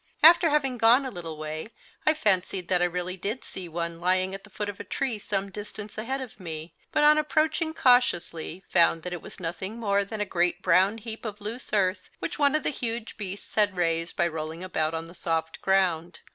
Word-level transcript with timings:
After 0.23 0.49
having 0.49 0.79
gone 0.79 1.05
a 1.05 1.11
little 1.11 1.37
way 1.37 1.69
I 2.07 2.15
fancied 2.15 2.69
that 2.69 2.81
I 2.81 2.85
really 2.85 3.17
did 3.17 3.43
see 3.43 3.69
one 3.69 4.01
lying 4.01 4.33
at 4.33 4.43
the 4.43 4.49
foot 4.49 4.67
of 4.67 4.79
a 4.79 4.83
tree 4.83 5.19
some 5.19 5.51
distance 5.51 5.95
ahead 5.95 6.21
of 6.21 6.39
me, 6.39 6.73
but 6.91 7.03
on 7.03 7.19
approaching 7.19 7.71
cautiously 7.75 8.63
found 8.67 9.03
that 9.03 9.13
it 9.13 9.21
was 9.21 9.39
nothing 9.39 9.79
more 9.79 10.03
than 10.03 10.19
a 10.19 10.25
great 10.25 10.63
brown 10.63 10.97
heap 10.97 11.23
of 11.23 11.39
loose 11.39 11.71
earth 11.71 12.09
which 12.17 12.39
one 12.39 12.55
of 12.55 12.63
the 12.63 12.71
huge 12.71 13.15
beasts 13.15 13.53
had 13.53 13.77
raised 13.77 14.15
by 14.15 14.27
rolling 14.27 14.63
about 14.63 14.95
on 14.95 15.05
the 15.05 15.13
soft 15.13 15.61
ground. 15.61 16.21